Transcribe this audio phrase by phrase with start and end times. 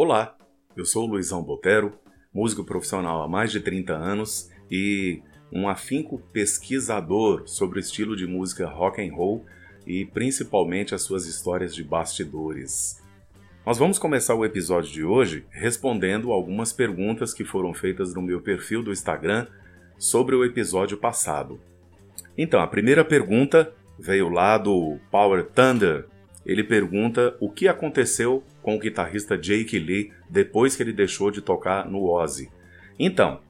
[0.00, 0.36] Olá,
[0.76, 1.92] eu sou o Luizão Botero,
[2.32, 5.20] músico profissional há mais de 30 anos e
[5.52, 9.44] um afinco pesquisador sobre o estilo de música rock and roll
[9.84, 13.02] e principalmente as suas histórias de bastidores.
[13.66, 18.40] Nós vamos começar o episódio de hoje respondendo algumas perguntas que foram feitas no meu
[18.40, 19.48] perfil do Instagram
[19.98, 21.60] sobre o episódio passado.
[22.36, 26.06] Então, a primeira pergunta veio lá do Power Thunder.
[26.46, 31.40] Ele pergunta o que aconteceu com o guitarrista Jake Lee depois que ele deixou de
[31.40, 32.50] tocar no Ozzy.
[32.98, 33.40] Então,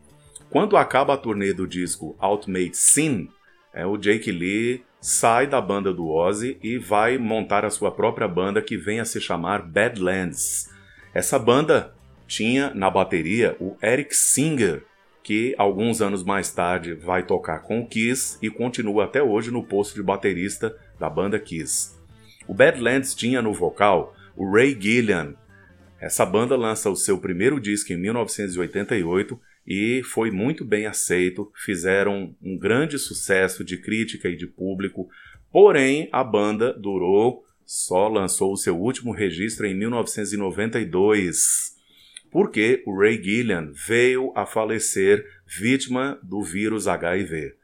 [0.49, 3.29] quando acaba a turnê do disco Ultimate Sin,
[3.75, 8.29] é, o Jake Lee sai da banda do Ozzy e vai montar a sua própria
[8.29, 10.71] banda que vem a se chamar Badlands.
[11.13, 11.93] Essa banda
[12.29, 14.85] tinha na bateria o Eric Singer,
[15.25, 19.65] que alguns anos mais tarde vai tocar com o Kiss e continua até hoje no
[19.65, 21.99] posto de baterista da banda Kiss.
[22.47, 25.35] O Badlands tinha no vocal o Ray Gillian.
[26.01, 29.37] Essa banda lança o seu primeiro disco em 1988
[29.67, 35.09] e foi muito bem aceito, fizeram um grande sucesso de crítica e de público,
[35.51, 41.77] porém a banda durou, só lançou o seu último registro em 1992,
[42.31, 47.57] porque o Ray Gillian veio a falecer vítima do vírus HIV.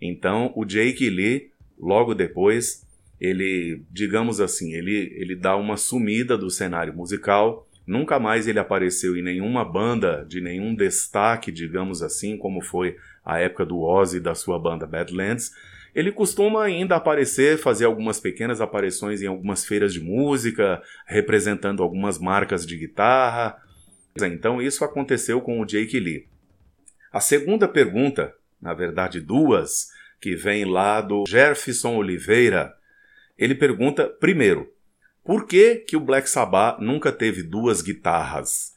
[0.00, 2.86] Então o Jake Lee, logo depois,
[3.20, 9.16] ele, digamos assim, ele, ele dá uma sumida do cenário musical Nunca mais ele apareceu
[9.16, 14.34] em nenhuma banda de nenhum destaque, digamos assim, como foi a época do Ozzy da
[14.34, 15.52] sua banda Badlands.
[15.94, 22.18] Ele costuma ainda aparecer, fazer algumas pequenas aparições em algumas feiras de música, representando algumas
[22.18, 23.56] marcas de guitarra.
[24.20, 26.28] Então isso aconteceu com o Jake Lee.
[27.10, 29.88] A segunda pergunta, na verdade duas,
[30.20, 32.74] que vem lá do Jefferson Oliveira,
[33.38, 34.68] ele pergunta primeiro:
[35.24, 38.72] por que, que o Black Sabbath nunca teve duas guitarras?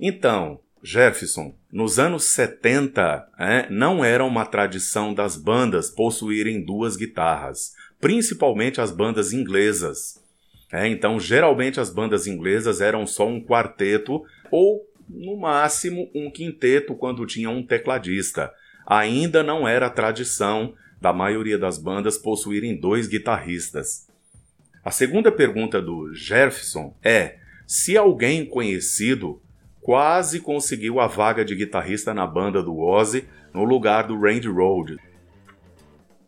[0.00, 7.72] Então, Jefferson, nos anos 70 é, não era uma tradição das bandas possuírem duas guitarras,
[8.00, 10.22] principalmente as bandas inglesas.
[10.72, 16.94] É, então, geralmente as bandas inglesas eram só um quarteto ou, no máximo, um quinteto
[16.94, 18.52] quando tinha um tecladista.
[18.86, 20.74] Ainda não era tradição
[21.04, 24.08] da maioria das bandas possuírem dois guitarristas.
[24.82, 29.38] A segunda pergunta do Jefferson é se alguém conhecido
[29.82, 34.96] quase conseguiu a vaga de guitarrista na banda do Ozzy no lugar do Randy Rhoads.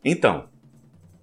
[0.05, 0.47] Então,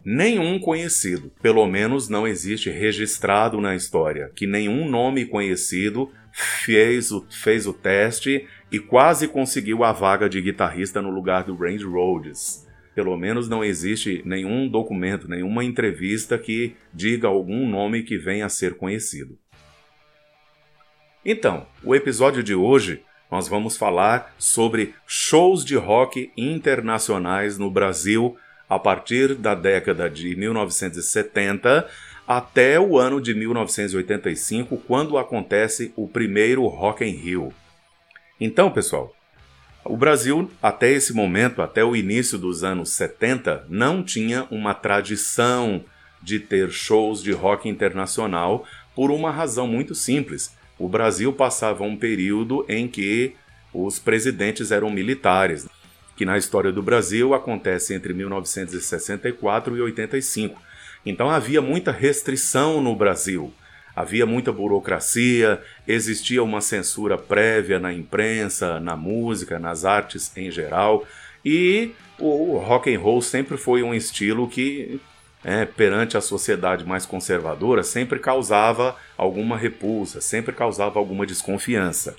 [0.03, 7.23] nenhum conhecido, pelo menos não existe registrado na história, que nenhum nome conhecido fez o,
[7.29, 12.72] fez o teste e quase conseguiu a vaga de guitarrista no lugar do Randy Rhoads.
[12.95, 18.49] Pelo menos não existe nenhum documento, nenhuma entrevista que diga algum nome que venha a
[18.49, 19.37] ser conhecido.
[21.25, 28.37] Então, o episódio de hoje nós vamos falar sobre shows de rock internacionais no Brasil
[28.69, 31.89] a partir da década de 1970
[32.27, 37.53] até o ano de 1985, quando acontece o primeiro Rock in Rio.
[38.39, 39.13] Então, pessoal,
[39.85, 45.83] o Brasil, até esse momento, até o início dos anos 70, não tinha uma tradição
[46.21, 50.55] de ter shows de rock internacional por uma razão muito simples.
[50.79, 53.35] O Brasil passava um período em que
[53.73, 55.67] os presidentes eram militares,
[56.15, 60.61] que na história do Brasil acontece entre 1964 e 85.
[61.05, 63.53] Então havia muita restrição no Brasil.
[63.95, 71.05] Havia muita burocracia, existia uma censura prévia na imprensa, na música, nas artes em geral,
[71.45, 74.99] e o rock and roll sempre foi um estilo que,
[75.43, 82.15] é, perante a sociedade mais conservadora, sempre causava alguma repulsa, sempre causava alguma desconfiança.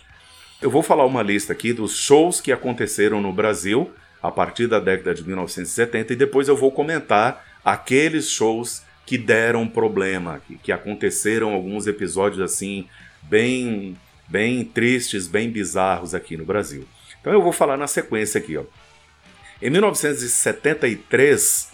[0.62, 3.91] Eu vou falar uma lista aqui dos shows que aconteceram no Brasil
[4.23, 9.69] a partir da década de 1970 e depois eu vou comentar aqueles shows que deram
[9.69, 12.87] problema, que, que aconteceram alguns episódios assim
[13.23, 13.97] bem
[14.27, 16.87] bem tristes, bem bizarros aqui no Brasil.
[17.21, 18.65] Então eu vou falar na sequência aqui, ó.
[19.61, 21.71] Em 1973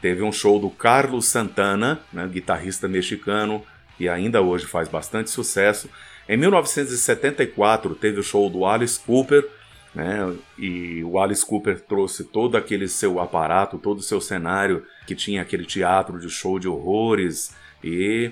[0.00, 3.62] teve um show do Carlos Santana, né, guitarrista mexicano
[4.00, 5.86] que ainda hoje faz bastante sucesso.
[6.26, 9.46] Em 1974 teve o show do Alice Cooper,
[9.94, 10.34] né?
[10.58, 15.42] E o Alice Cooper trouxe todo aquele seu aparato, todo o seu cenário que tinha
[15.42, 18.30] aquele teatro de show de horrores e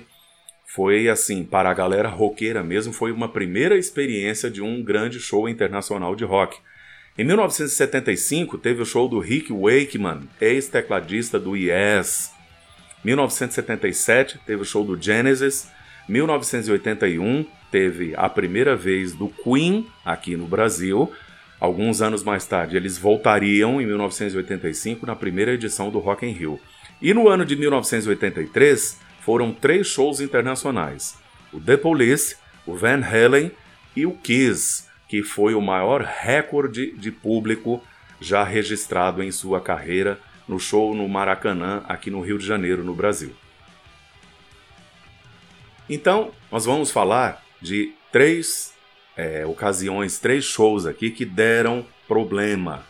[0.65, 5.49] foi assim, para a galera roqueira mesmo, foi uma primeira experiência de um grande show
[5.49, 6.59] internacional de rock.
[7.17, 12.31] Em 1975 teve o show do Rick Wakeman, ex-tecladista do Yes.
[13.03, 15.67] 1977 teve o show do Genesis.
[16.07, 21.11] 1981 teve a primeira vez do Queen aqui no Brasil.
[21.59, 26.59] Alguns anos mais tarde, eles voltariam em 1985 na primeira edição do Rock in Rio.
[27.01, 31.17] E no ano de 1983 foram três shows internacionais:
[31.51, 33.51] o The Police, o Van Halen
[33.95, 37.83] e o Kiss, que foi o maior recorde de público
[38.21, 42.95] já registrado em sua carreira no show no Maracanã, aqui no Rio de Janeiro, no
[42.95, 43.35] Brasil.
[45.89, 48.73] Então, nós vamos falar de três
[49.19, 52.85] é, ocasiões, três shows aqui que deram problema.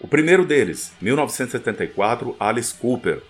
[0.00, 3.20] O primeiro deles, 1974, Alice Cooper.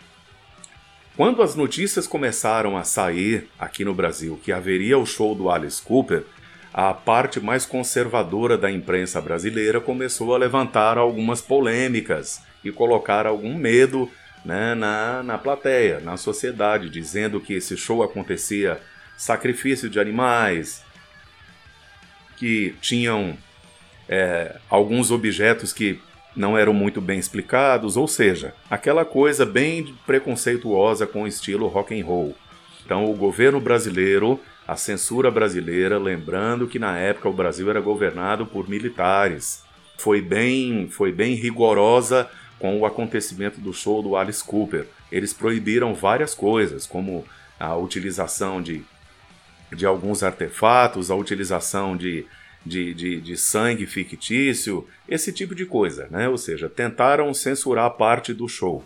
[1.17, 5.83] Quando as notícias começaram a sair aqui no Brasil que haveria o show do Alice
[5.83, 6.25] Cooper,
[6.73, 13.57] a parte mais conservadora da imprensa brasileira começou a levantar algumas polêmicas e colocar algum
[13.57, 14.09] medo
[14.45, 18.81] né, na, na plateia, na sociedade, dizendo que esse show acontecia
[19.17, 20.87] sacrifício de animais,
[22.39, 23.37] que tinham
[24.09, 26.01] é, alguns objetos que
[26.37, 31.99] não eram muito bem explicados, ou seja, aquela coisa bem preconceituosa com o estilo rock
[31.99, 32.35] and roll.
[32.85, 38.47] Então o governo brasileiro, a censura brasileira, lembrando que na época o Brasil era governado
[38.47, 39.65] por militares,
[39.99, 44.87] foi bem, foi bem rigorosa com o acontecimento do show do Alice Cooper.
[45.11, 47.25] Eles proibiram várias coisas, como
[47.59, 48.85] a utilização de,
[49.73, 52.27] de alguns artefatos, a utilização de,
[52.65, 56.29] de, de, de, sangue fictício, esse tipo de coisa, né?
[56.29, 58.85] Ou seja, tentaram censurar parte do show.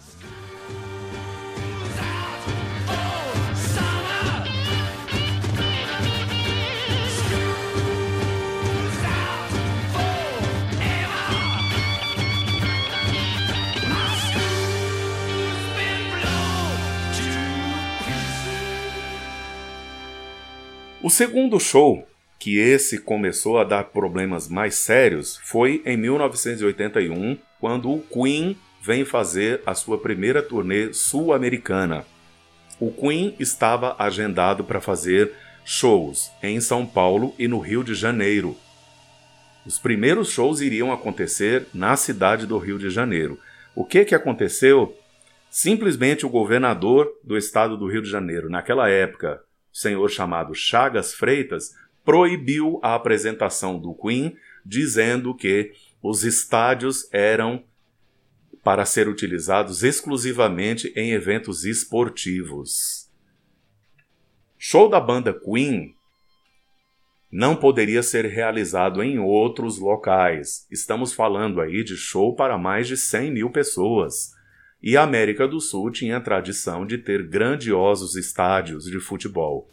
[21.05, 22.07] O segundo show,
[22.39, 29.05] que esse começou a dar problemas mais sérios, foi em 1981, quando o Queen vem
[29.05, 32.07] fazer a sua primeira turnê sul-americana.
[32.79, 35.33] O Queen estava agendado para fazer
[35.65, 38.57] shows em São Paulo e no Rio de Janeiro.
[39.67, 43.41] Os primeiros shows iriam acontecer na cidade do Rio de Janeiro.
[43.75, 44.97] O que, que aconteceu?
[45.51, 51.75] Simplesmente o governador do estado do Rio de Janeiro, naquela época, senhor chamado Chagas Freitas,
[52.05, 55.73] proibiu a apresentação do Queen, dizendo que
[56.03, 57.65] os estádios eram
[58.63, 63.11] para ser utilizados exclusivamente em eventos esportivos.
[64.59, 65.95] Show da banda Queen
[67.31, 70.67] não poderia ser realizado em outros locais.
[70.71, 74.35] Estamos falando aí de show para mais de 100 mil pessoas.
[74.82, 79.69] E a América do Sul tinha a tradição de ter grandiosos estádios de futebol.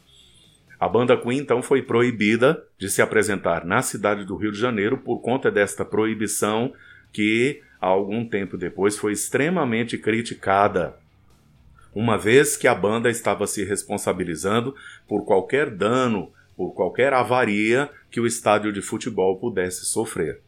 [0.79, 4.97] A banda Queen então foi proibida de se apresentar na cidade do Rio de Janeiro
[4.97, 6.71] por conta desta proibição
[7.11, 10.95] que, algum tempo depois, foi extremamente criticada,
[11.93, 14.75] uma vez que a banda estava se responsabilizando
[15.07, 20.39] por qualquer dano, por qualquer avaria que o estádio de futebol pudesse sofrer.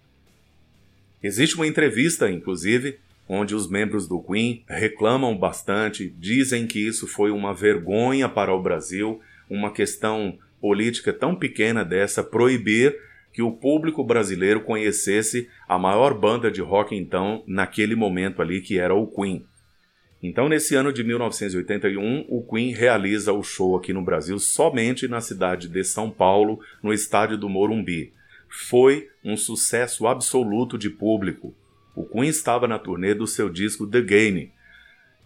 [1.21, 2.99] Existe uma entrevista, inclusive,
[3.33, 8.61] onde os membros do Queen reclamam bastante, dizem que isso foi uma vergonha para o
[8.61, 12.93] Brasil, uma questão política tão pequena dessa proibir
[13.31, 18.77] que o público brasileiro conhecesse a maior banda de rock então naquele momento ali que
[18.77, 19.45] era o Queen.
[20.21, 25.21] Então nesse ano de 1981, o Queen realiza o show aqui no Brasil somente na
[25.21, 28.11] cidade de São Paulo, no estádio do Morumbi.
[28.49, 31.55] Foi um sucesso absoluto de público.
[31.95, 34.51] O Queen estava na turnê do seu disco The Game.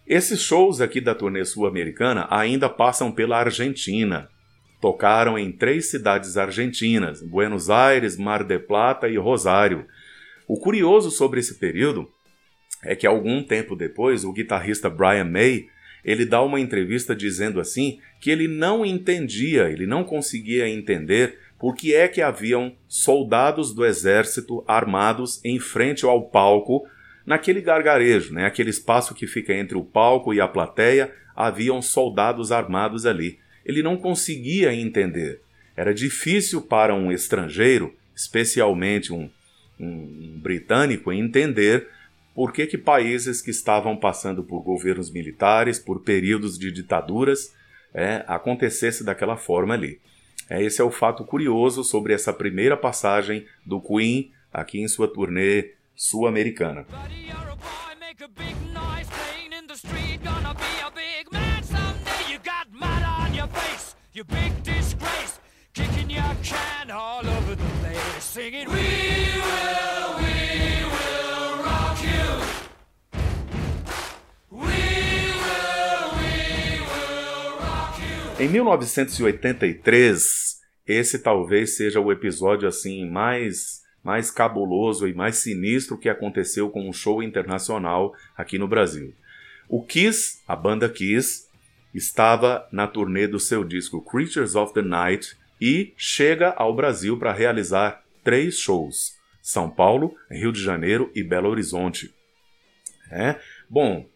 [0.06, 4.28] Esses shows aqui da turnê sul-americana ainda passam pela Argentina.
[4.80, 9.86] Tocaram em três cidades argentinas: Buenos Aires, Mar del Plata e Rosário.
[10.46, 12.08] O curioso sobre esse período
[12.84, 15.66] é que algum tempo depois o guitarrista Brian May
[16.04, 21.74] ele dá uma entrevista dizendo assim que ele não entendia, ele não conseguia entender por
[21.74, 26.86] que é que haviam soldados do exército armados em frente ao palco,
[27.24, 32.52] naquele gargarejo, né, aquele espaço que fica entre o palco e a plateia, haviam soldados
[32.52, 33.38] armados ali.
[33.64, 35.40] Ele não conseguia entender.
[35.76, 39.28] Era difícil para um estrangeiro, especialmente um,
[39.78, 41.88] um britânico, entender
[42.34, 47.54] por que, que países que estavam passando por governos militares, por períodos de ditaduras,
[47.94, 49.98] é, acontecesse daquela forma ali.
[50.48, 55.08] É, esse é o fato curioso sobre essa primeira passagem do Queen aqui em sua
[55.08, 56.86] turnê sul-americana.
[66.16, 70.05] you can all over the place singing We will,
[78.38, 86.08] Em 1983, esse talvez seja o episódio assim mais mais cabuloso e mais sinistro que
[86.08, 89.14] aconteceu com um show internacional aqui no Brasil.
[89.68, 91.48] O Kiss, a banda Kiss,
[91.94, 97.32] estava na turnê do seu disco Creatures of the Night e chega ao Brasil para
[97.32, 102.14] realizar três shows: São Paulo, Rio de Janeiro e Belo Horizonte.
[103.10, 103.36] É?
[103.68, 104.06] Bom,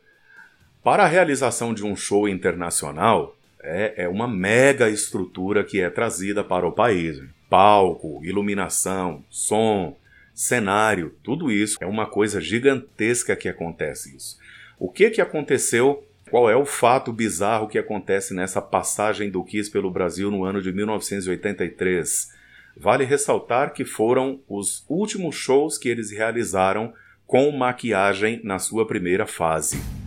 [0.84, 6.42] para a realização de um show internacional, é, é uma mega estrutura que é trazida
[6.42, 7.20] para o país.
[7.48, 9.96] Palco, iluminação, som,
[10.34, 14.38] cenário, tudo isso é uma coisa gigantesca que acontece isso.
[14.78, 16.04] O que que aconteceu?
[16.30, 20.62] Qual é o fato bizarro que acontece nessa passagem do Kiss pelo Brasil no ano
[20.62, 22.32] de 1983?
[22.76, 26.94] Vale ressaltar que foram os últimos shows que eles realizaram
[27.26, 30.00] com maquiagem na sua primeira fase.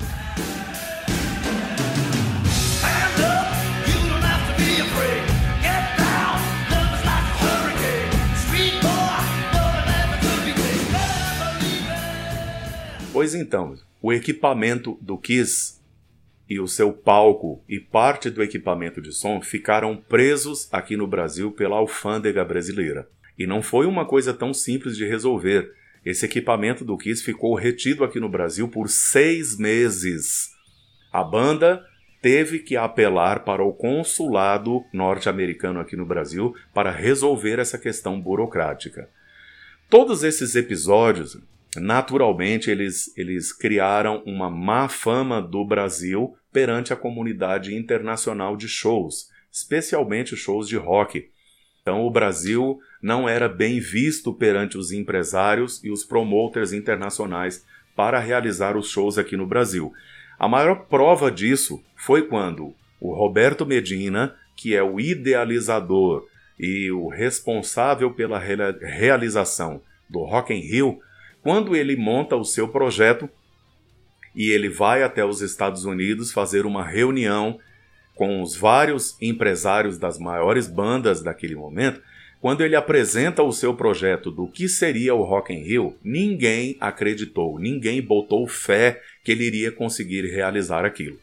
[13.14, 15.80] Pois então, o equipamento do Kiss
[16.50, 21.52] e o seu palco e parte do equipamento de som ficaram presos aqui no Brasil
[21.52, 23.08] pela alfândega brasileira.
[23.38, 25.72] E não foi uma coisa tão simples de resolver.
[26.04, 30.50] Esse equipamento do Kiss ficou retido aqui no Brasil por seis meses.
[31.12, 31.86] A banda
[32.20, 39.08] teve que apelar para o consulado norte-americano aqui no Brasil para resolver essa questão burocrática.
[39.88, 41.38] Todos esses episódios,
[41.76, 49.30] naturalmente, eles, eles criaram uma má fama do Brasil perante a comunidade internacional de shows,
[49.52, 51.30] especialmente shows de rock.
[51.82, 57.66] Então, o Brasil não era bem visto perante os empresários e os promoters internacionais
[57.96, 59.92] para realizar os shows aqui no Brasil.
[60.40, 66.26] A maior prova disso foi quando o Roberto Medina, que é o idealizador
[66.58, 71.00] e o responsável pela rea- realização do Rock in Rio,
[71.44, 73.30] quando ele monta o seu projeto
[74.34, 77.60] e ele vai até os Estados Unidos fazer uma reunião
[78.16, 82.02] com os vários empresários das maiores bandas daquele momento,
[82.40, 87.60] quando ele apresenta o seu projeto do que seria o Rock in Rio, ninguém acreditou,
[87.60, 91.18] ninguém botou fé que ele iria conseguir realizar aquilo.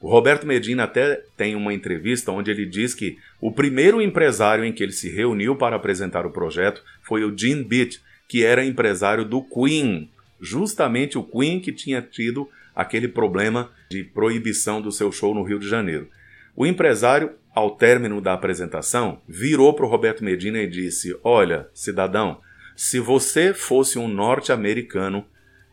[0.00, 4.72] O Roberto Medina até tem uma entrevista onde ele diz que o primeiro empresário em
[4.72, 9.24] que ele se reuniu para apresentar o projeto foi o Gene Beat, que era empresário
[9.24, 15.34] do Queen, justamente o Queen que tinha tido aquele problema de proibição do seu show
[15.34, 16.08] no Rio de Janeiro.
[16.56, 22.40] O empresário, ao término da apresentação, virou para o Roberto Medina e disse: Olha, cidadão,
[22.76, 25.24] se você fosse um norte-americano,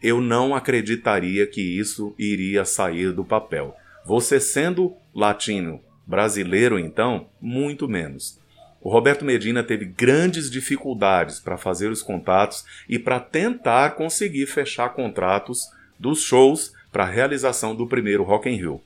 [0.01, 3.75] eu não acreditaria que isso iria sair do papel.
[4.05, 8.40] Você sendo latino, brasileiro, então, muito menos.
[8.81, 14.89] O Roberto Medina teve grandes dificuldades para fazer os contatos e para tentar conseguir fechar
[14.89, 15.69] contratos
[15.99, 18.81] dos shows para a realização do primeiro Rock in Rio.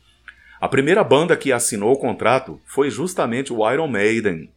[0.59, 4.49] A primeira banda que assinou o contrato foi justamente o Iron Maiden.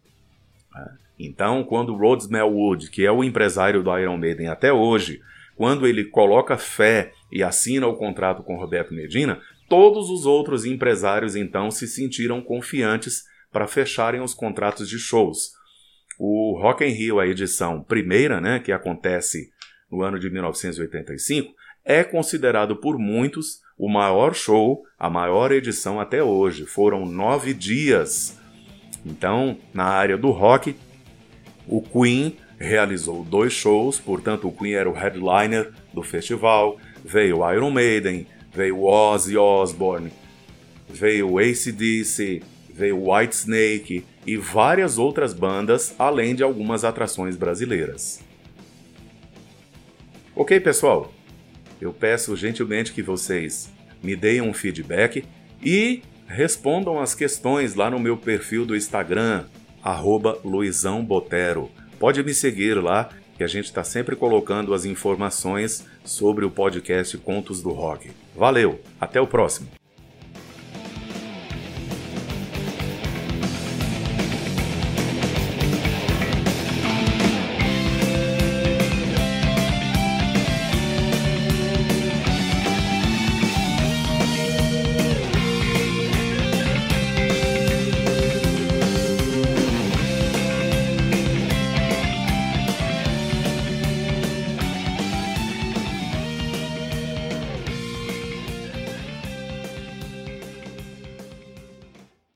[1.16, 5.20] Então, quando Rhodes Melwood, que é o empresário do Iron Maiden até hoje,
[5.56, 11.36] quando ele coloca fé e assina o contrato com Roberto Medina, todos os outros empresários
[11.36, 15.52] então se sentiram confiantes para fecharem os contratos de shows.
[16.18, 19.50] O Rock in Rio, a edição primeira, né, que acontece
[19.90, 26.22] no ano de 1985, é considerado por muitos o maior show, a maior edição até
[26.22, 26.66] hoje.
[26.66, 28.38] Foram nove dias.
[29.06, 30.76] Então, na área do rock,
[31.66, 36.78] o Queen realizou dois shows, portanto, o Queen era o headliner do festival.
[37.04, 40.12] Veio Iron Maiden, veio Ozzy Osbourne,
[40.88, 42.42] veio ACDC,
[42.78, 48.20] veio Whitesnake e várias outras bandas, além de algumas atrações brasileiras.
[50.34, 51.12] Ok, pessoal?
[51.80, 53.68] Eu peço gentilmente que vocês
[54.00, 55.24] me deem um feedback
[55.60, 59.46] e respondam as questões lá no meu perfil do Instagram,
[59.82, 61.70] arroba Luizão Botero.
[61.98, 67.16] Pode me seguir lá, que a gente está sempre colocando as informações sobre o podcast
[67.18, 68.10] Contos do Rock.
[68.36, 69.77] Valeu, até o próximo!